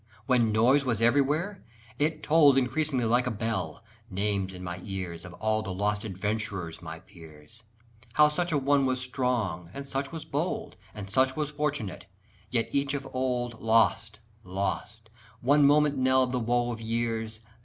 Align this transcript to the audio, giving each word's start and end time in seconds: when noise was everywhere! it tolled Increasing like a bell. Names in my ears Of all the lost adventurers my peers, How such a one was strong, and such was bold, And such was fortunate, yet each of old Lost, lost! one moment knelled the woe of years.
when 0.25 0.51
noise 0.51 0.83
was 0.83 0.99
everywhere! 0.99 1.63
it 1.99 2.23
tolled 2.23 2.57
Increasing 2.57 2.97
like 3.07 3.27
a 3.27 3.29
bell. 3.29 3.83
Names 4.09 4.51
in 4.51 4.63
my 4.63 4.79
ears 4.83 5.25
Of 5.25 5.33
all 5.33 5.61
the 5.61 5.71
lost 5.71 6.03
adventurers 6.05 6.81
my 6.81 7.01
peers, 7.01 7.61
How 8.13 8.27
such 8.27 8.51
a 8.51 8.57
one 8.57 8.87
was 8.87 8.99
strong, 8.99 9.69
and 9.75 9.87
such 9.87 10.11
was 10.11 10.25
bold, 10.25 10.75
And 10.95 11.07
such 11.07 11.35
was 11.35 11.51
fortunate, 11.51 12.07
yet 12.49 12.69
each 12.73 12.95
of 12.95 13.07
old 13.13 13.61
Lost, 13.61 14.17
lost! 14.43 15.11
one 15.39 15.67
moment 15.67 15.99
knelled 15.99 16.31
the 16.31 16.39
woe 16.39 16.71
of 16.71 16.81
years. 16.81 17.39